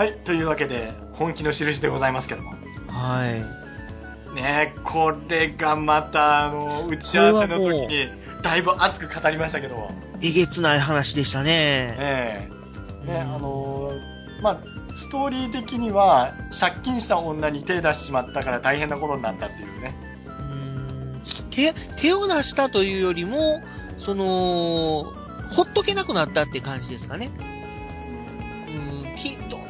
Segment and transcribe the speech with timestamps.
[0.00, 2.52] はい、というわけで、本気の印でございますけども。
[2.88, 4.34] はい。
[4.34, 8.08] ねこれがまた、あの、打ち合わせの時に、
[8.42, 9.90] だいぶ熱く語りましたけども。
[10.22, 11.50] えげつない話でしたね。
[11.98, 12.48] え
[13.06, 13.92] えね、うんあの
[14.42, 14.58] まあ、
[14.96, 19.94] ストーリー的には、借金した女に手出してしまったから大変なことになったっていうね。
[20.50, 23.60] うん手、手を出したというよりも、
[23.98, 25.12] その、
[25.52, 27.28] ほっとけなくなったって感じですかね。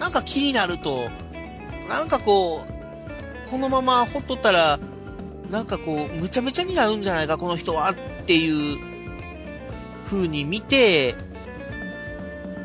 [0.01, 1.09] なんか気になると、
[1.89, 4.81] なんかこう、このままほっとったら、
[5.51, 7.95] なんかこう、むちゃむちゃになるんじゃないか、この人はっ
[8.27, 8.79] ていう
[10.07, 11.15] 風に見て、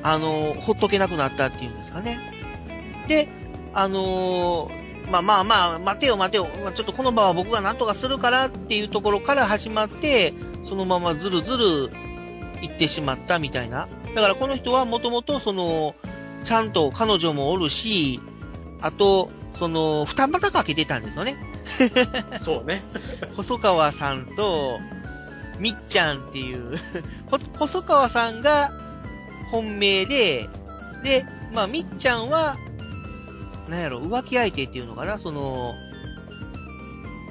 [0.01, 2.19] あの、ほっとけなくなったっていうんですかね。
[3.07, 3.27] で、
[3.73, 4.71] あの
[5.11, 11.89] まあまあまあ、待てよ待てよ、ちょっとこの場は僕が何とかするからっていうところから始まって、そのままずるずる
[12.61, 13.87] 行ってしまったみたいな。
[14.15, 15.95] だからこの人はもともとその、
[16.45, 18.21] ちゃんと彼女もおるし、
[18.81, 21.35] あと、その、二股かけてたんですよね。
[22.39, 22.83] そうね。
[23.35, 24.79] 細川さんと、
[25.59, 26.77] みっちゃんっていう、
[27.29, 28.71] ほ細川さんが
[29.51, 30.49] 本命で、
[31.03, 32.57] で、まあ、みっちゃんは、
[33.67, 35.73] なんやろ、浮気相手っていうのかなその、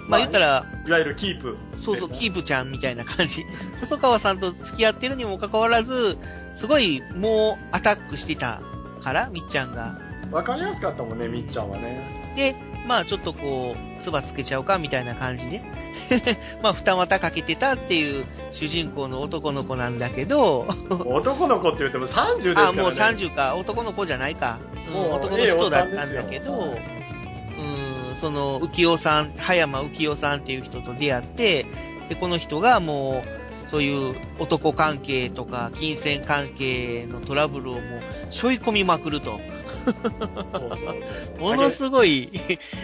[0.08, 1.56] まあ言ったら、いわゆるキープ。
[1.78, 3.44] そうそう、キープちゃんみたいな感じ。
[3.80, 6.18] 細川さんと付き合ってるにもかかわらず、
[6.54, 8.60] すごいもうアタックしてた
[9.04, 9.96] から、みっちゃんが。
[10.32, 12.00] わかりやすかったもんね、みっちゃんはね。
[12.34, 15.62] で、まあちょっとこう、唾つけちゃおうかみたいな感じで。
[16.62, 20.66] まあ二股かけてたっていう主人公の男の子なんだけど、
[21.04, 22.82] 男の子って言っても30ですからあ、ね。
[22.82, 24.58] もう30か、男の子じゃないか。
[24.60, 26.78] うんもう男の人だったんだけどよ、
[28.10, 31.66] うん、その、浮世さん、葉山浮世さんっていう人と出会って、
[32.08, 37.82] で、この人がもう、そういう男関係とか、金銭関係のトラブルをもう、
[38.30, 39.40] 背負い込みまくると。
[39.84, 40.92] そうそ
[41.36, 41.40] う。
[41.40, 42.30] ものすごい、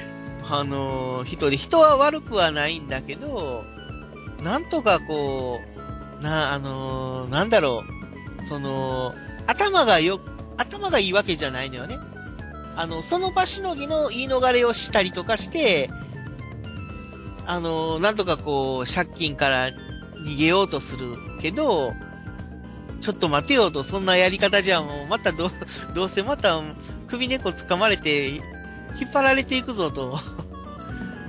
[0.51, 3.65] あのー人で、人は悪くはないんだけど、
[4.43, 5.61] なんとかこ
[6.21, 7.85] う、な、あのーなんだろ
[8.41, 9.15] う、その、
[9.47, 10.21] 頭がよ、
[10.57, 11.99] 頭がいいわけじゃないのよね。
[12.77, 15.91] あの、その場しのぎの言い逃れをしたりとかして、
[17.47, 19.71] あのーなんとかこう、借金から
[20.25, 21.93] 逃げようとするけど、
[23.01, 25.51] ちょっと待てよと、そんなやり方じゃもう、またど、
[25.95, 26.61] どうせまた
[27.09, 28.41] 首根っこ掴まれて、引
[29.07, 30.19] っ張られていくぞと。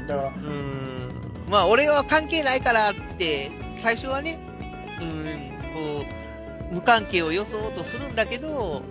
[0.07, 1.49] だから、 うーん。
[1.49, 4.39] まあ、俺は関係ないからって、最初はね、
[4.99, 6.05] うーん、こ
[6.71, 8.83] う、無関係を装おうとするんだけど、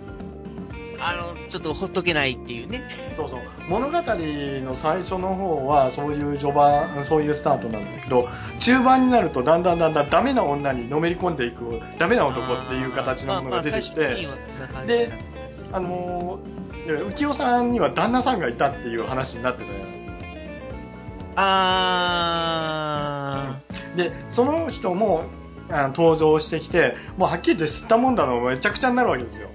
[1.03, 2.87] あの、ちょっとほっとけないっていうね。
[3.15, 3.39] そうそう。
[3.67, 8.29] 物語の最初の方は、そういう序盤、そういうスタートなんですけど、
[8.59, 14.27] 中盤になると、だんだんだんだんダメな女にのめり込んでいく、ダメな男っていう形のものが出てきて、
[14.85, 15.11] で
[15.73, 19.79] あのー、浮世さんには旦那さんがいたっていう話になってたよ。
[21.35, 22.01] あ
[23.95, 25.23] で、その人も
[25.69, 29.49] あ登場してきて、もうはっきり言ってすったもんだのめちゃくちゃになるわけですよ。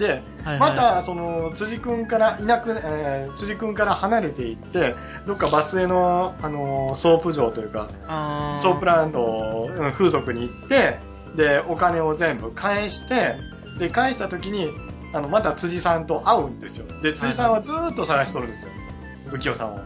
[0.00, 0.44] で、ー。
[0.44, 4.94] はいはいまた、その、辻君から、いなく、えー辻君から離れていって、
[5.26, 10.98] どっか場末の、あのーソープ場というか、あソープランド、うん風俗に行って、
[11.36, 13.36] で、お金を全部返して、
[13.78, 14.68] で、返した時に、
[15.12, 16.86] あの、また辻さんと会うんですよ。
[17.02, 18.70] で、辻さんはずーっと探しとるんですよ。
[19.30, 19.78] 浮世さんを。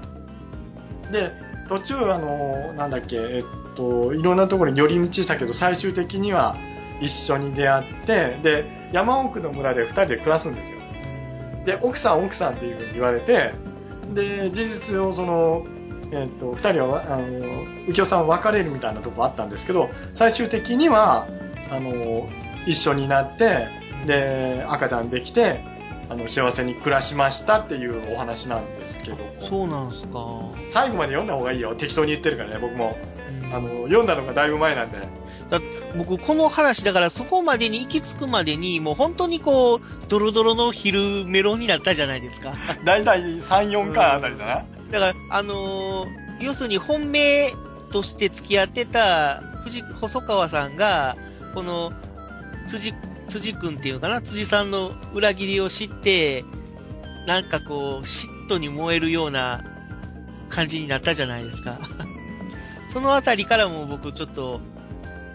[1.12, 1.32] で、
[1.68, 6.56] 途中、あの、なんだっけ、えっと、いろんなところに寄り道したけど、最終的には
[7.00, 10.78] 一緒に出会って、で、山奥の村で二人で暮らすんですよ。
[11.64, 13.52] で、奥さん、奥さんっていうふうに言われて、
[14.14, 15.64] で、事実上、その、
[16.12, 17.24] えっと、二人は、あの、
[17.86, 21.26] 浮世さんは別れるみたいなとこあったんですけど、最終的には、
[21.70, 22.26] あの、
[22.66, 23.66] 一緒になって、
[24.06, 25.60] で、赤ちゃんできて、
[26.10, 30.26] あの、幸せに暮らしましたっていうお話なんですけども、そうなんすか。
[30.68, 31.74] 最後まで読んだ方がいいよ。
[31.74, 32.96] 適当に言ってるからね、僕も。
[33.10, 33.14] うん
[33.54, 34.98] あの、読んだのがだいぶ前なんで。
[35.96, 42.52] 僕、この話、だからそこまでに行き着くまでに、もう本当にこう、ドロドロの昼メロンになったじゃないですか。
[42.84, 44.64] だいたい3、4巻あたりだな。
[44.90, 47.52] だから、あのー要するに本命
[47.92, 51.16] として付き合ってた藤細川さんが、
[51.54, 51.92] この、
[52.66, 52.92] 辻、
[53.28, 54.20] 辻くんっていうのかな？
[54.20, 56.44] 辻さんの裏切りを知って、
[57.26, 59.64] なんかこう、嫉妬に燃えるような
[60.50, 61.78] 感じになったじゃないですか。
[62.92, 64.60] そのあたりからもう僕ちょっと、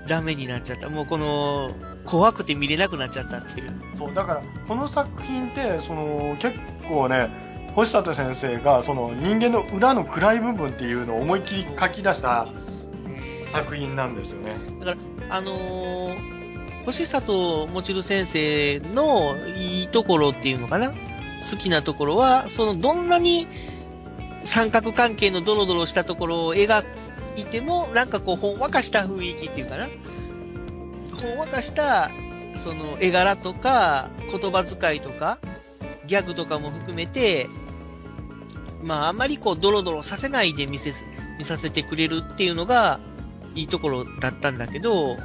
[0.10, 0.90] ダメになっちゃった。
[0.90, 1.72] もうこの、
[2.04, 3.72] 怖くて見れなくなっちゃったっていう。
[3.98, 6.60] そう、だから、この作品って、その、結
[6.90, 7.30] 構ね、
[7.76, 12.48] 星里先生が、その、人間の裏の暗い部分っていうのを思いっきり書き出した
[13.54, 14.56] 作品なんですよね。
[15.30, 20.90] あのー、星里もちる先生のいいところっていうのかな？
[20.90, 23.46] 好きなところは、そのどんなに
[24.44, 26.84] 三角関係のドロドロしたところを描
[27.42, 29.88] いても、なんかこう、ほんわかした雰囲気っていうかな。
[31.22, 32.10] ほんわかした、
[32.58, 35.40] その絵柄とか、言葉遣いとか、
[36.08, 37.48] ギャグとかも含めて、
[38.84, 40.94] まあ、あんまりこう、ドロドロさせないで見せ、
[41.38, 43.00] 見させてくれるっていうのが、
[43.56, 45.18] いいところだったんだけど、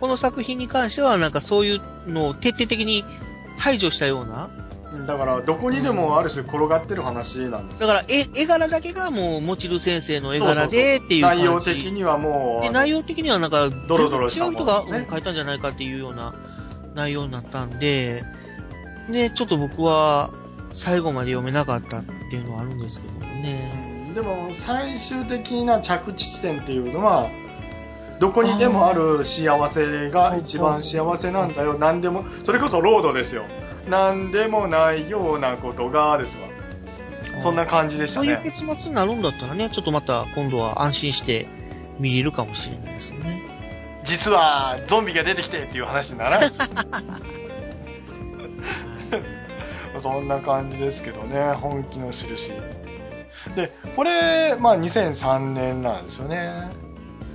[0.00, 1.80] この作品に関しては、なんかそういう
[2.10, 3.04] のを徹底的に
[3.58, 4.50] 排除したような、
[5.06, 7.86] だから、どこにでもある種転がってる話なんですよ。
[7.86, 11.44] だから絵、絵柄だけがもう、もちる先生の絵柄でっていう感じ。
[11.44, 16.34] 内容的にはもう、内容的にはなんか、ドロドロした全然違う人が、ねうん書いたんじゃないかっていうような
[16.94, 18.22] 内容になったんで、
[19.10, 20.30] で、ちょっと僕は
[20.72, 24.12] 最後まで読めなかったっていうのはあるんですけどもね。
[24.14, 27.30] でも最終的な着地地点っていうのは
[28.20, 33.44] どこにでもある幸せが一番幸せなんだよ何でもそれこそロードですよ
[33.88, 36.48] 何でもないようなことがですわ
[37.38, 41.48] そんな感じでしたそういうね結末になるんだったらね、ちょっとまた今度は安心して
[41.98, 43.42] 見れるかもしれないですよね。
[44.04, 46.50] 実はゾンビが出てきてっていう話にならない。
[50.00, 52.50] そんな感じですけどね本気の印。
[53.54, 56.68] でこれ、まあ、2003年なんですよね。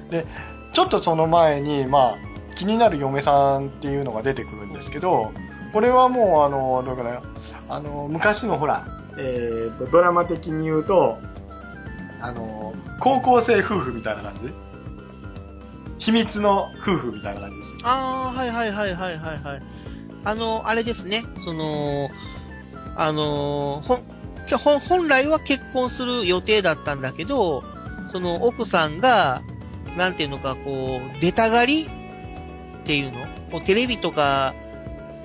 [0.09, 0.25] で
[0.73, 2.15] ちょっとその前に、まあ、
[2.55, 5.31] 気になる嫁さんっていうのが出てくるんですけど
[5.73, 7.21] これはもうあのどうかな。
[7.69, 8.85] あの昔のほら、
[9.17, 11.17] えーとドラマ的に言うと
[12.21, 14.53] あの高校生夫婦みたいな感じ？
[15.99, 17.75] 秘密の夫婦みたいな感じです。
[17.83, 19.59] ああ、はいはいはいはいはいはい。
[20.23, 22.09] あの、あれですね、その、
[22.95, 23.97] あの、ほ、
[24.57, 27.63] ほ本来は結婚する予定だったんだけど、
[28.07, 29.41] その奥さんが、
[29.97, 31.87] なんていうのか、こう、出たがりっ
[32.85, 33.19] ていうの？
[33.51, 34.53] こうテレビとか、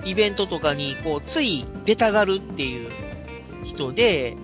[0.05, 2.89] イベントとかに、こう、つい出たがるっていう
[3.63, 4.35] 人で、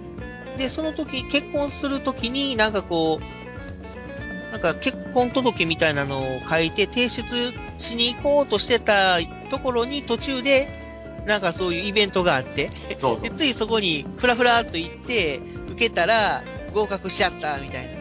[0.57, 9.19] で、その時、結婚する時になんかこう、なんか結婚届みたいなのを書いて提出しに行こうとしてた
[9.49, 10.67] ところに途中で、
[11.25, 15.39] なんかそういうイベントがあって、そうそで、ついそこにふらふらっと行って、
[15.69, 17.99] 受けたら合格しちゃったみたいな。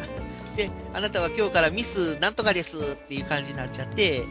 [0.56, 4.22] で、あなたは今日からミスなんとかですっていう感じになっちゃって、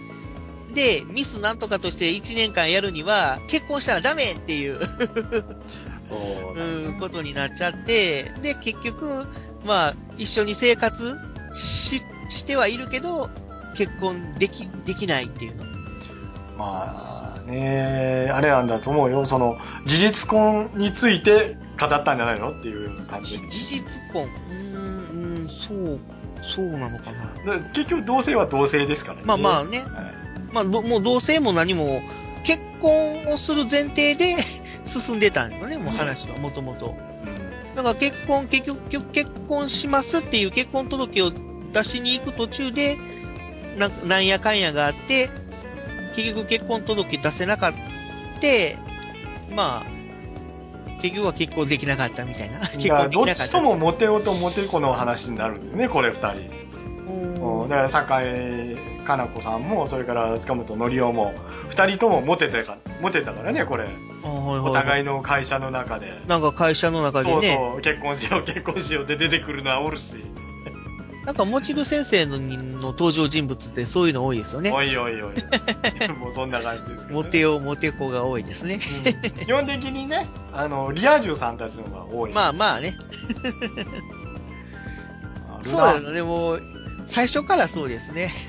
[0.73, 4.79] で、ミスなんとかとして1年間やるには、結婚したらダメっていう、
[6.05, 9.25] そううん、ことになっちゃって、で、結局、
[9.65, 11.17] まあ、一緒に生活
[11.53, 13.29] し、してはいるけど、
[13.75, 15.63] 結婚でき、できないっていうの。
[16.57, 19.25] まあね、あれなんだと思うよ。
[19.25, 23.49] その、事実婚について語ったんじゃないのっていう感じじ。
[23.49, 25.99] 事実婚、うーん、うん、そう、
[26.41, 27.11] そうなのか
[27.45, 27.57] な。
[27.57, 29.23] で結局同性は同性ですからね。
[29.25, 30.26] まあまあね、はい
[30.57, 32.01] まあ、どもう同性も何も、
[32.43, 34.35] 結婚をする前提で
[34.85, 36.95] 進んでたんよね、もう話は、もともと。
[37.75, 41.31] だから結婚、結局、結婚しますっていう結婚届を
[41.73, 42.97] 出しに行く途中で、
[43.77, 45.29] ななんやかんやがあって、
[46.15, 47.73] 結局結婚届出せなかっ
[48.39, 48.77] て、
[49.55, 52.59] まあ、結局は結婚できなかったみたいな。
[52.73, 53.35] 結婚できなかった。
[53.35, 56.66] ちともモテ男とモテ子の話になるんだよね、これ二人。
[57.69, 61.33] だから酒井かな子さんも、それから塚本紀夫も、
[61.69, 63.87] 二人ともモテてか、モテたからね、これ。
[64.23, 66.13] お互いの会社の中で。
[66.27, 70.15] なんか会社の中でそうね、そう、結婚しよう、結婚しようって出てくるのはおるし。
[71.25, 74.71] なんかもちる先生のの登場人物ってそういうの多いですよね。
[74.71, 75.33] おいおいおい。
[76.19, 77.13] もうそんな感じですね。
[77.13, 78.79] モテよ、モテ子が多いですね。
[79.39, 82.33] うん基本的にね、あの、リア充さんたちの方が多い。
[82.33, 82.95] まあまあね。
[85.49, 86.61] あそうだよね、もう、
[87.07, 88.31] 最初からそうですね。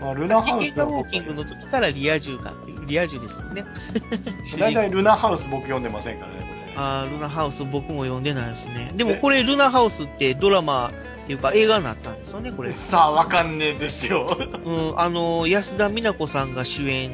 [0.00, 2.54] まあ、ルナハウ危険がウォーキングの時からリア充か、
[2.86, 3.64] リア充ですもんね。
[4.58, 6.74] 大体ルナハウス僕読んでませんからね、これね。
[6.76, 8.92] あールナハウス僕も読んでないですね。
[8.94, 12.70] でもこれ、ルナハウスってドラマっていうか映画になったんですよね、これ。
[12.70, 14.36] さあ、わかんねえですよ。
[14.64, 17.12] うん、あの、安田美奈子さんが主演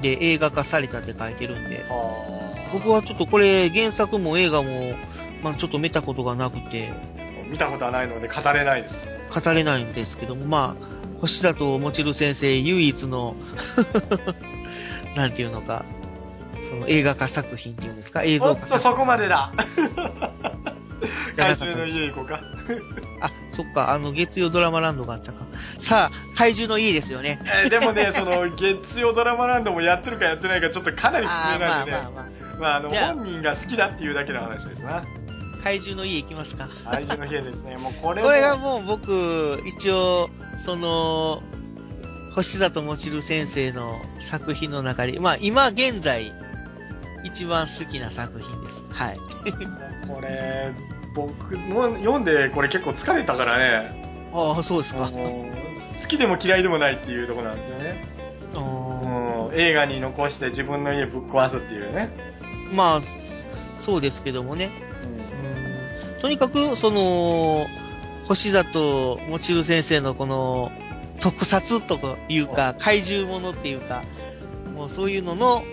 [0.00, 1.84] で映画化されたって書いてるんで、
[2.72, 4.94] 僕はちょっとこれ原作も映画も、
[5.42, 6.92] まあちょっと見たことがなくて、
[7.54, 9.08] 見たことはないので語れないです。
[9.32, 13.36] 語れないんですけども、まあ、星里もちる先生唯一の、
[15.16, 15.84] なんていうのか、
[16.68, 18.22] その映画化作品っていうんですか？
[18.24, 19.52] 映おっと、像化作そこまでだ。
[21.36, 22.40] 怪獣の家行こうか。
[23.20, 25.44] あ、そっか、あの、月曜ドラマランドがあったか。
[25.78, 27.38] さあ、怪獣の家ですよね。
[27.64, 31.98] えーでもね、その、月曜ドラマランドもやってるかやってないか、ちょっとかなり不明なんでね。
[31.98, 32.60] まあまあ。
[32.60, 35.02] まあ、あの、本人が好きだっていうだけの話ですな。
[35.64, 36.68] 怪獣の家行きますか？
[36.84, 37.76] 怪獣の家ですね。
[37.80, 40.28] もうこれもこれがもう僕、一応、
[40.62, 41.42] その、
[42.34, 46.32] 星里もちる先生の作品の中で、まあ今現在、
[47.24, 48.82] 一番好きな作品です。
[48.90, 49.18] はい。
[50.06, 50.70] これ、
[51.14, 55.08] 僕の読んでこれ結構疲れたからね、ああ、そうですか。
[55.08, 58.04] 好きでも嫌いでもないっていうところなんですよね。
[59.56, 62.08] 映画に残して自分の家ぶっ壊すっていうね。
[62.72, 63.00] まあ、
[63.76, 64.70] そうですけどもね。
[66.24, 67.66] うんとにかく、その、
[68.26, 70.72] 星里もちる先生のこの、
[71.20, 74.02] 特撮とかいうか、怪獣ものっていうか、
[74.74, 75.64] もうそういうのの、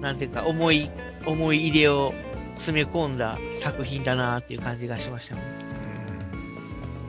[0.00, 0.88] なんていうか、思い、
[1.26, 2.14] 思い入れを
[2.54, 5.42] 詰め込んだ作品だなっていう感じがしましたね。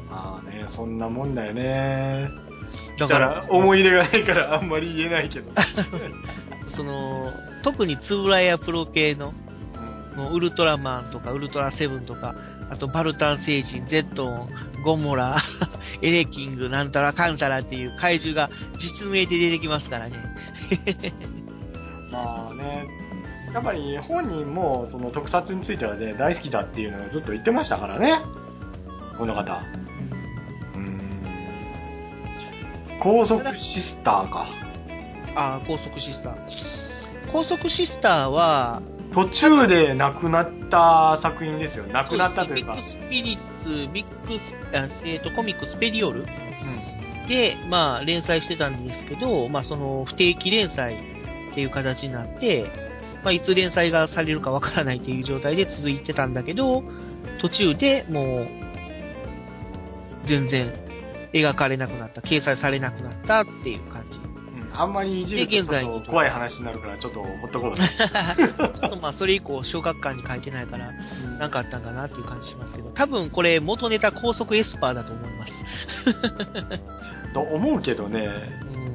[0.10, 2.30] うんまあね、そんなもんだよね。
[3.00, 5.50] だか、だからら、思い入れがないからあんまり言えないけど。
[6.68, 7.32] その、
[7.64, 9.34] 特につぶらやプロ系の、
[10.16, 12.36] もうウルトラマンとかウルトラセブンとか、
[12.70, 14.50] あとバルタン星人、ゼットン、
[14.84, 15.38] ゴモラ、
[16.02, 20.16] エレキング、なんたらかんたらっていう怪獣が実名で出てきますからね。
[22.12, 22.88] まあね、
[23.54, 28.20] やっぱり本人もその特撮についてはね、大好きだっていうのをずっと言ってましたからね。
[29.18, 29.60] この方。
[30.76, 31.00] うん。
[33.00, 34.48] 高速シスターか。
[35.36, 36.36] ああ、高速シスター。
[37.32, 38.82] 高速シスターは、
[39.16, 41.86] 途中で亡くなった作品ですよ。
[41.88, 42.74] 亡くなったというか。
[42.74, 52.66] ビッグスピリッツ、ビッグス、あえっ、と、コミックスペリオルうんで、まあ、連載してたんですけど、まあ、その、不定期連載っていう形になって、
[53.24, 56.84] まあ、いつ連載がされるかわからないっていう状態で続いてたんだけど、
[57.40, 58.50] 途中でもう、
[60.26, 60.74] 全然
[61.32, 64.20] 描かれなくなった、掲載されなくなったっていう感じ。
[64.76, 67.76] うんあんまりいじるとで現在ちょっと怖い話になるから、ちょっとほっとこう。
[67.78, 70.92] ちょっとまあ、それ以降、小学館に書いてないから、
[71.40, 75.64] なんかあったんかなっていう感じしますけど、多分これ元ネタ高速エスパーだと思います。
[77.34, 78.30] と思うけどね、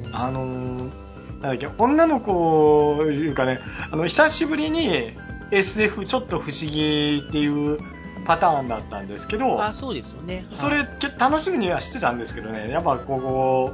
[0.07, 1.11] うんあのー
[1.41, 3.61] なんだっけ、女の子いうかね、
[3.91, 5.13] あの、久しぶりに
[5.51, 7.79] SF ちょっと不思議っていう
[8.27, 10.47] パターンだったんですけど、あ、そうですよね。
[10.53, 13.73] それけ楽しみにはしてたんですけどね、やっぱここ、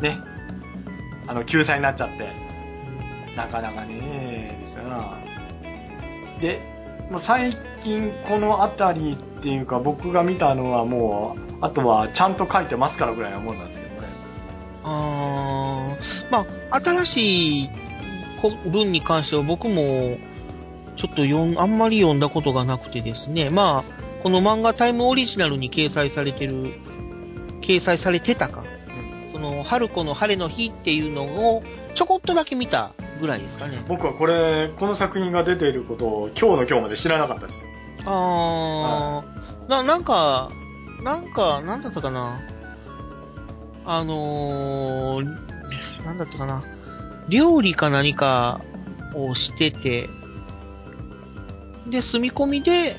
[0.00, 0.18] ね、
[1.30, 2.26] あの、救済になっちゃって、
[3.36, 5.14] なかなかね、ですよな。
[6.40, 6.60] で、
[7.08, 14.08] もう最近この辺りっていうか僕が見たのはもう、あとはちゃんと書いてますからぐらいなもんなんですけどね。
[14.82, 17.70] あーまあ、新しい
[18.42, 20.18] こ文に関しては僕も、
[20.96, 23.50] ちょっと読ん、あんまり読んだことがなくてですね。
[23.50, 26.74] まあ、この漫画タイムオリジナルに掲載されてる、
[27.60, 28.64] 掲載されてたか。
[29.40, 31.62] その、春子の晴れの日っていうのを、
[31.94, 33.82] ちょこっとだけ見たぐらいですかね。
[33.88, 37.62] 僕はこれ、この作品が出ていることを今日の今日まで知らなかったです。
[38.04, 40.50] あー、な、なんか、
[41.02, 42.38] なんか、なんだったかな。
[43.86, 45.24] あのー、
[46.04, 46.62] なんだったかな。
[47.30, 48.60] 料理か何か
[49.14, 50.10] をしてて、
[51.88, 52.96] で、住み込みで、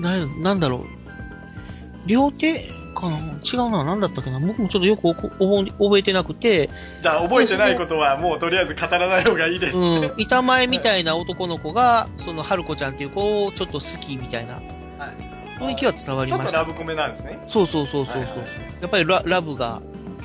[0.00, 0.84] な、なんだろう。
[2.06, 3.84] 両手かな違うな。
[3.84, 9.76] なんだったっけな僕もちょっとよく覚えてなくて、じゃあ覚えてないことはもうとりあえず語らない方がいいです。
[9.76, 14.60] うん、板前みたいな男の子が、その、春子ちゃんっていう子をちょっと好きみたいな
[15.58, 16.50] 雰囲気は伝わりました。
[16.50, 17.38] ちょっとラブコメなんですね。
[17.46, 18.22] そうそうそうそうそう。
[18.22, 19.82] はいはいやっぱりララブが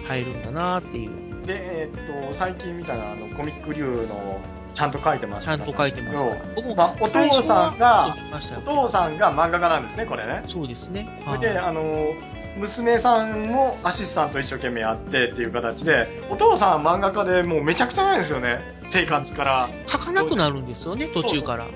[0.08, 1.46] 入るんだなっていう。
[1.46, 4.42] で、えーっと、最近見たら、あの、コミック流の、
[4.74, 6.24] ちゃんと書いてますちゃんと書いてます。
[6.56, 8.16] 僕も、まあお父さんが
[8.66, 10.44] およ父さんが漫画家なんですね、これね。
[10.48, 11.08] そうですね。
[11.40, 12.14] で、はいあの、
[12.58, 18.60] 娘さんもアシスタント一生懸命やってっていう形で、お父さんは漫画家でもうめちゃくちゃなんですよね。
[18.90, 19.70] 生活から。
[19.88, 21.68] 書かなくなるんですよね、途中から。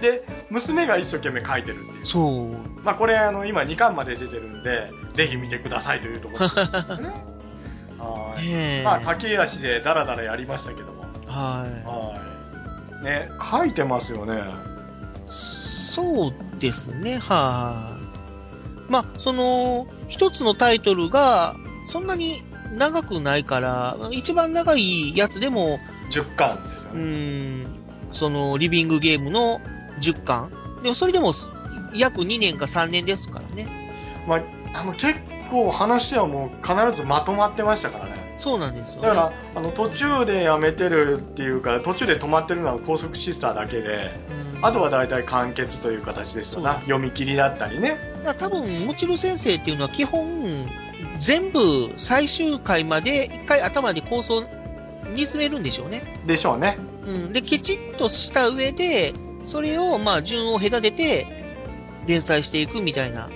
[0.00, 2.06] で、娘が一生懸命書いてるっていう。
[2.06, 2.50] そう。
[2.82, 6.66] まあこれあの今2巻まで出てるんで、ぜひ見てくださいというところですね。
[7.98, 8.82] はい。
[8.82, 11.04] まあ駆け足でダラダラやりましたけども。
[11.26, 12.16] はは
[13.02, 13.04] い。
[13.04, 14.38] ね、書いてますよね。
[14.38, 14.40] い。
[15.30, 17.95] そうですね、はい。
[18.88, 21.54] まあ、その、一つのタイトルが、
[21.86, 22.42] そんなに
[22.76, 25.78] 長くないから、一番長いやつでも、
[26.10, 27.02] 10巻ですようね。
[27.02, 27.66] ーん、
[28.12, 29.60] その、リビングゲームの
[30.00, 30.50] 10巻。
[30.82, 31.32] でも、それでも、
[31.94, 33.66] 約2年か3年ですからね。
[34.26, 34.40] まあ、
[34.74, 35.14] あの結
[35.50, 38.15] 構話はもう必ずまとまってましたからね。
[38.36, 39.08] そうなんですよ、ね。
[39.08, 44.14] だから、あの途中でやめてるっていうか、途中で止まってるのは高速シスターだけで、
[44.58, 46.78] うん、あとは大体完結という形ですよな。
[46.80, 47.98] 読み切りだったりね。
[48.24, 50.66] だ多分、もちろ先生っていうのは基本、
[51.18, 54.42] 全部最終回まで一回頭で構想
[55.14, 56.02] 煮詰めるんでしょうね。
[56.26, 56.76] でしょうね。
[57.06, 57.32] うん。
[57.32, 59.14] で、きちっとした上で、
[59.46, 61.26] それを、まあ、順を隔てて、
[62.06, 63.28] 連載していくみたいな。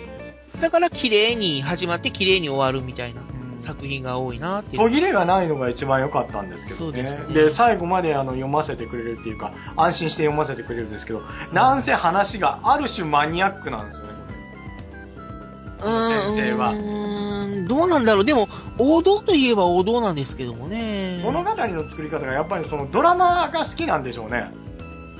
[0.60, 3.22] だから、綺麗に始まって綺麗に終わるみたいな。
[3.60, 4.82] 作品が多いなっていう。
[4.82, 7.02] 途切れがないのが一番良かったんですけどね。
[7.02, 14.12] ですねで最後まであの読ませてくれるっていうか、安心して読ませてくれるんですけど、なんせ話がある種マニアックなんですよね、
[15.78, 15.90] これ。
[16.34, 16.72] 先生は
[17.68, 18.24] どうなんだろう。
[18.24, 18.48] でも、
[18.78, 21.20] 王道といえば王道なんですけどもね。
[21.22, 24.50] 物語の作り方がやっぱりそのドラマが好きなんでしょうね。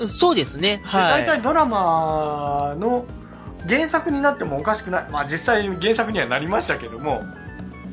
[0.06, 0.78] そうですね。
[0.78, 1.24] ではい。
[1.24, 3.04] 大体ドラマの
[3.68, 5.06] 原作になってもおかしくない。
[5.10, 7.22] まあ実際原作にはなりましたけども、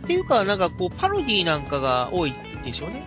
[0.08, 2.34] っていうか、なんかこう、パロディなんかが多い
[2.64, 3.04] でしょうね。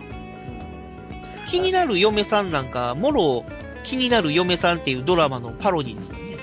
[1.47, 3.43] 気になる嫁さんなんか、もろ、
[3.81, 6.37] 気になる嫁さんっていうドラマのパロディですよね。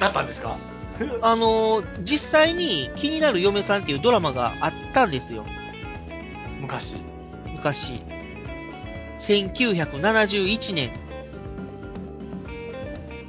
[0.00, 0.56] だったんですか？
[1.20, 5.44] あのー実際に気になる嫁さんっていうドラマがあったんですよ。
[6.62, 6.96] 昔。
[7.54, 8.00] 昔。
[9.18, 10.90] 1971年。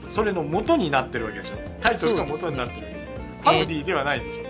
[0.07, 1.55] それの元になってるわけでしょ？
[1.81, 2.86] タイトルが元になってる。
[3.47, 4.43] パロディではないんでしょ。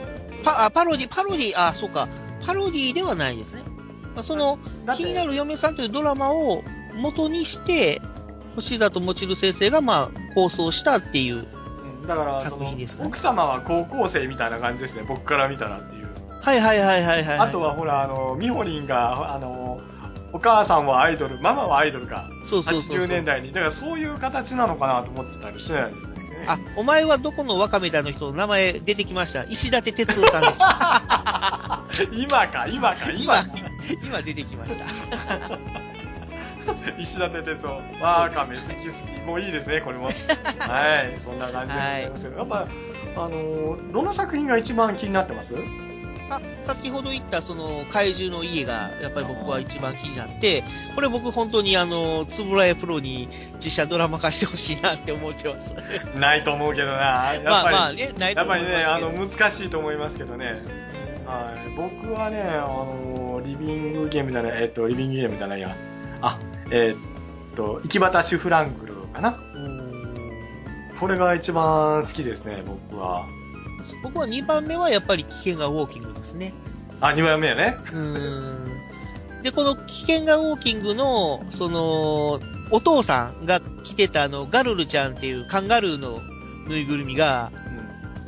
[0.43, 2.07] パ、あ、パロディ、パロディ、あ、そうか。
[2.45, 3.63] パロディではないですね。
[4.15, 4.57] まあその、
[4.95, 6.63] 気になる嫁さんというドラマを
[6.95, 8.01] 元にして、
[8.55, 11.37] 星里もちる先生がまあ構想したっていう。
[11.39, 11.39] う
[12.03, 15.05] んだからそ作の、品ですかね奥様は高校生みたいな感じですね。
[15.07, 16.07] 僕から見たらっていう。
[16.41, 17.39] はいはいはいはいはい。
[17.39, 19.81] あとはほら、あの、みほりんが、あの、
[20.31, 22.29] お母さんはアイドル、ママはアイドルか。
[22.49, 23.51] そうそうそうそう80年代に。
[23.51, 26.06] だからそういう形なのかなと思ってたりしないですね。
[26.47, 29.43] あ、お前はどこのワカメだの人の名前出てきました？
[29.45, 30.61] 石立哲夫さんです。
[32.13, 33.43] 今か、今か、今今か。、
[34.03, 34.85] 今出てきました。
[36.99, 37.71] 石立哲夫。
[38.03, 39.21] わーかめ好き好き。
[39.25, 40.05] もういいですね、これも。
[40.07, 40.15] はい、
[41.19, 42.37] そんな感じでございますけど。
[42.37, 42.67] やっぱ、
[43.15, 45.53] あのーどの作品が一番気になってます？
[46.29, 50.63] あ、先ほど言ったその怪獣の家がやっぱり僕は一番気になって、
[50.95, 53.29] これ僕本当にあの、つぶらやプロに
[53.63, 55.73] 実写ドラマ化してほしいなって思ってます。
[56.17, 57.33] ないと思うけどな。
[57.33, 58.95] やっまあぱり、まあね、ないとやっぱりね、思いますけど。
[58.95, 60.45] あの、難しいと思いますけどね。
[61.25, 61.69] はい。
[61.75, 65.73] 僕はね、あのーリビングゲームじゃない、えっと、リビングゲームじゃないや。
[66.21, 66.37] あ、
[66.71, 69.37] えっと、行き端シュフラングルかな。
[69.53, 69.77] うん
[70.99, 73.23] これが一番好きですね、僕は。
[74.07, 76.53] 僕は2番目はやっぱり危険がウォーキングですね。
[77.01, 77.77] あ、2番目やね。
[77.77, 79.43] うーん。
[79.43, 82.39] で、この危険がウォーキングの、その、
[82.71, 86.19] お父さんが着てたあの、ガルルちゃんっていうカンガルーの
[86.69, 87.51] ぬいぐるみが、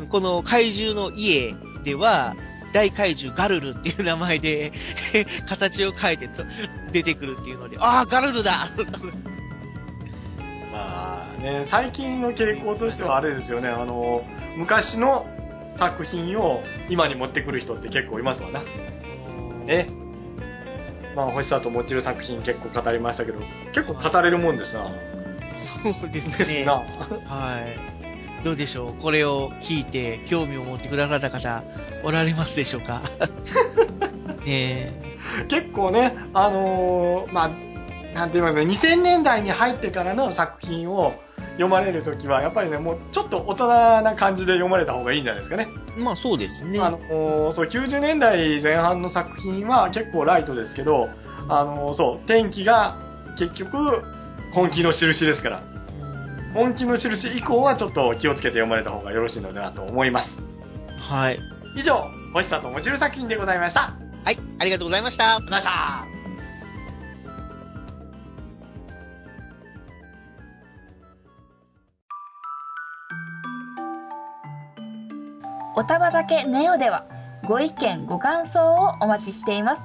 [0.09, 1.53] この怪獣の家
[1.85, 2.35] では、
[2.73, 4.73] 大怪獣ガルルっていう名前で、
[5.47, 6.43] 形を変えてと
[6.91, 8.67] 出てくるっていうので、ああ、ガルルだ
[10.73, 14.23] まあね、最近の傾向としてはあれですよね、あの、
[14.55, 15.25] 昔の
[15.75, 18.61] 作品を今に持ってくる人って結構いますわな。
[19.65, 19.87] ね。
[21.15, 23.39] まあ、星里もちる作品結構語りましたけど、
[23.73, 24.87] 結構語れるもんですな。
[25.83, 26.37] そうですね。
[26.37, 26.73] ですな。
[26.73, 26.83] は
[28.41, 28.43] い。
[28.43, 29.01] どうでしょう？
[29.01, 31.63] これを聞いて興味を持ってくださった方、
[32.03, 33.01] おられますでしょうか？
[34.45, 34.91] ねえ。
[35.49, 37.49] 結構ね、あのーまあ、
[38.15, 41.13] なんて言いますか、2000年代に入ってからの作品を
[41.59, 43.67] 読まれるときは、やっぱりね、もうちょっと大人
[44.01, 45.67] な感じで読まれた方がいいんじゃないですかね。
[45.97, 46.79] まあそうですね。
[46.79, 51.09] あのーそう、90年代前半の作品は結構ライトですけど、
[51.49, 52.95] あのーそう、天気が
[53.37, 54.03] 結局、
[54.53, 55.61] 本気の印ですから。
[55.73, 55.79] うん
[56.53, 60.41] 本気の印以降はちょっと気をつけて読まれた方がよろしいのではと思います。
[60.97, 61.39] はい。
[61.75, 63.81] 以上、星里もちる作品でございました。
[63.81, 63.93] あ
[64.25, 65.23] はい、ありがとうございました。
[65.25, 66.18] りがとうございました。
[75.79, 77.05] おたばだけネオでは
[77.47, 79.81] ご意見ご感想をお待ちしています。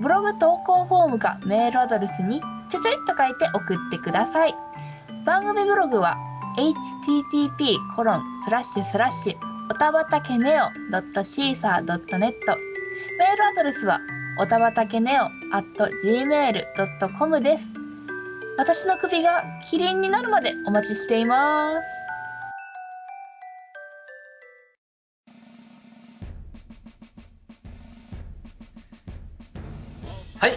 [0.00, 4.54] ブログ投稿フォームかメールアドレスにちょちょいっと書いて送ってください。
[5.26, 6.16] 番組ブログは
[6.56, 9.36] http コロンスラッシュスラッシュ
[9.70, 12.32] おたばたけネオ .caesar.net メー
[13.36, 14.00] ルアドレスは
[14.40, 15.66] おたばたけネオ at
[16.02, 17.66] gmail.com です。
[18.56, 22.13] 私の首がキリンになるまでお待ちしています。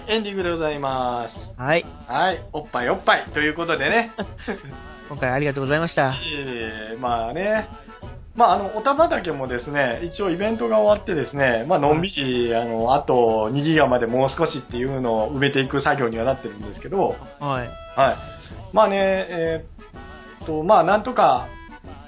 [0.07, 1.53] エンディングでございます。
[1.57, 1.85] はい。
[2.07, 4.11] はい、おっぱいおっぱいということでね。
[5.09, 6.13] 今回ありがとうございました。
[6.49, 7.67] えーまあね。
[8.35, 17.69] まあ、あの、おたばたけもですね、一応イベントが終わってですね、まあ、のんびり、あの、あと2ギガまでもう少しっていうのを埋めていく作業にはなってるんですけど、はい。
[17.99, 18.15] はい。
[18.73, 18.95] まあね、
[19.29, 21.47] えーっと、まあ、なんとか、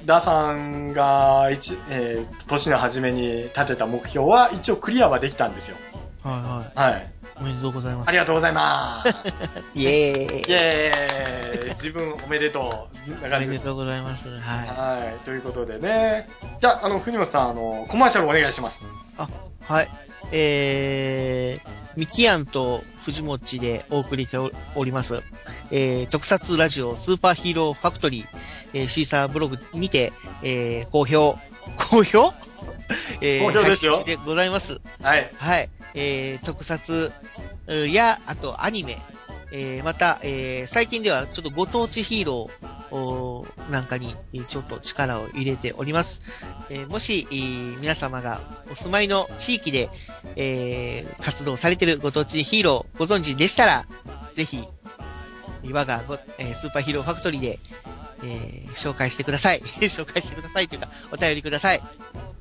[0.05, 5.77] ダさんが一、えー年の初めに立てた目標は一応クリアはできたんですよ。
[6.23, 7.01] ははい。
[7.01, 7.05] い。
[7.39, 8.09] おめでとうございます。
[8.09, 9.09] ありがとうございます。
[9.75, 10.39] イェーイ。
[10.39, 13.29] イェーイ自分おめでとう。
[13.29, 13.39] なお。
[13.39, 14.27] めですとうございます。
[14.27, 15.25] ははい。
[15.25, 16.29] ということでね。
[16.59, 18.85] じゃあ、あの、藤本さん、あの、コマーシャルお願いします。
[19.17, 19.21] い。
[19.63, 19.87] はい。
[20.31, 25.21] えー、ミキアンと藤もちでお送りしております。
[25.71, 28.25] えー、特撮ラジオスーパーヒーローファクトリー、
[28.73, 30.11] えー、シーサーブログにて、
[30.43, 31.37] えー、好評、
[31.77, 32.33] 好評？
[33.21, 34.79] え好評ですよでございます。
[35.01, 35.31] はい。
[35.35, 35.69] はい。
[35.95, 37.11] えー、特撮
[37.67, 39.01] うや、あとアニメ、
[39.51, 46.21] えー、また、えー、最近ではちょっとご当地ヒーローおーなんかにえーちょっと力を入れております。
[46.69, 49.89] えーもし、えー皆様がお住まいの地域で、
[50.35, 53.85] えー活動されているご当地ヒーローご存知でしたら、
[54.31, 54.67] ぜひ、
[55.71, 57.59] 我がご、えースーパーヒーローファクトリーで、
[58.23, 59.61] えー紹介してください。
[59.81, 61.81] 紹介してくださいというか、お便りください。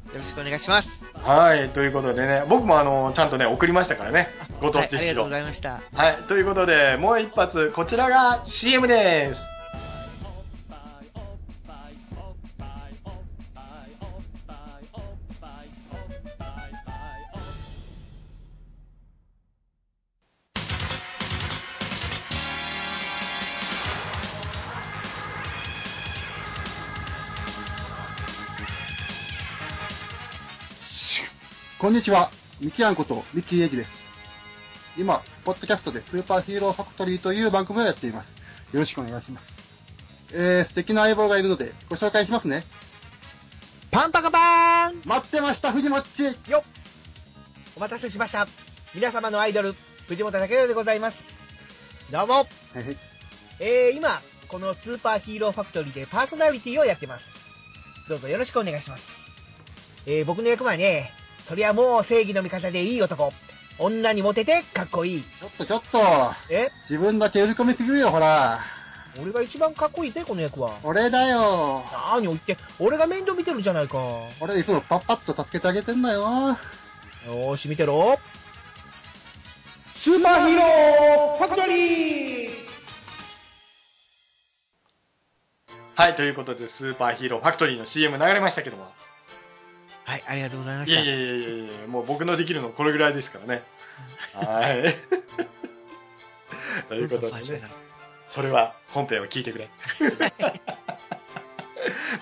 [0.08, 1.04] よろしくお願いします。
[1.14, 1.68] はい。
[1.70, 4.28] ということでね、僕もあの、ちゃんとね、送りましたからね。
[4.60, 5.28] ご当はい、ありがとうご地ヒーロー。
[5.28, 5.80] ざいました。
[5.94, 6.16] はい。
[6.26, 9.57] ということで、もう一発、こちらが CM です。
[31.78, 32.28] こんにちは。
[32.60, 33.90] ミキアンことミキエイジです。
[34.98, 38.34] 今、ポッドキャストでスーパーヒーローファクトリーという番組をやっています。
[38.72, 39.54] よろしくお願いします。
[40.34, 42.64] えー、素敵な相棒がいるのでご紹介しますね。
[43.92, 46.24] パンパカパーン待ってました、藤もっち
[47.76, 48.48] お待たせしました。
[48.92, 49.72] 皆様のアイドル、
[50.08, 51.32] 藤本武宏でございます。
[52.10, 52.34] どうも。
[52.34, 52.96] はいはい
[53.60, 57.38] えー、今、このスーパーヒーローファクトリーでパーソナリティをやってます。
[58.08, 59.46] どうぞよろしくお願いします。
[60.06, 61.12] えー、僕の役はね、
[61.48, 63.32] そりゃもう正義の味方でいい男。
[63.78, 65.22] 女にモテてかっこいい。
[65.22, 65.98] ちょっとちょっと、
[66.50, 66.68] え？
[66.82, 68.58] 自分だけ売り込みすぎるよ、ほら。
[69.22, 70.72] 俺が一番かっこいいぜ、この役は。
[70.82, 71.82] 俺だよ。
[72.12, 73.96] 何を言って、俺が面倒見てるじゃないか。
[74.40, 76.20] 俺いつもパッパッと助けてあげてんだよ。
[76.20, 78.18] よーし、見てろ。
[79.94, 82.50] スーパーヒーローファクトリー
[85.94, 86.14] はい。
[86.14, 88.92] ということで、スーパーヒーローファクトリーの CM 流れましたけども。
[90.08, 91.02] はい、ありがとうございました。
[91.02, 93.62] いやいやいやいやいやもう僕のできるのこれぐらいですからね。
[94.32, 94.82] はい。
[96.88, 97.62] ということでね
[98.30, 99.68] それは本編を聞いてくれ。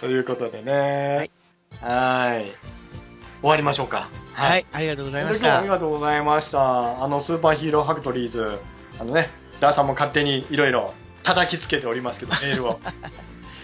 [0.01, 1.31] ということでね。
[1.81, 2.51] はい。
[3.41, 4.09] 終わりましょうか。
[4.33, 5.75] はい、ありがとうございまし今日はありた。
[5.75, 7.05] がとうございました。
[7.05, 8.59] あの、スーパーヒーローファクトリーズ、
[8.99, 12.81] あのね、ダーさんも勝手にいろいろ叩きつけておりますけど、メールを。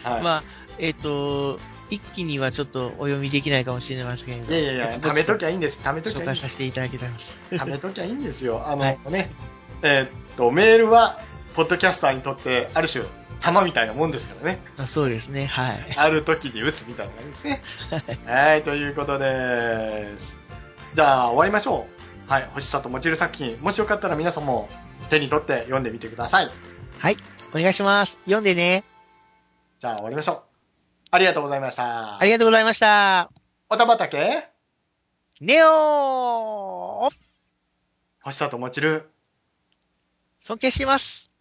[0.05, 0.23] はい。
[0.23, 0.45] まあ、
[0.79, 1.59] えっ、と、
[1.91, 5.81] 一気にはちょっとお読みできないかもしれませんけど、いやいやいや、貯めときゃいいんです。
[5.83, 6.49] 貯めときゃいいんです紹介さ。
[6.49, 7.39] せていただきます。
[7.51, 8.63] 貯めときゃいいんですよ。
[8.67, 9.31] あの、はいね、
[9.83, 11.21] えーっと、メールは、
[11.55, 13.05] ポッドキャスターにとって、ある種、
[13.41, 14.61] 玉みたいなもんですからね。
[14.79, 15.77] あそうですね、はい。
[15.97, 17.63] ある時に打つみたいな感じですね。
[18.33, 20.39] はい、ということです。
[20.95, 21.87] じゃあ、終わりましょ
[22.29, 22.31] う。
[22.33, 24.69] はい、星里もちる作品、もしよかったら皆さんも
[25.11, 26.51] 手に取って読んでみてください。
[26.99, 27.17] はい、
[27.53, 28.19] お願いします。
[28.25, 28.85] 読んでね。
[29.81, 30.52] じゃあ、終わりましょう。
[31.15, 32.19] ありがとうございました。
[32.19, 33.31] ありがとうございました。
[33.69, 34.49] おたばたけ？
[35.43, 37.15] ネオー
[38.23, 39.11] 星里もちる。
[40.39, 41.32] 尊敬します。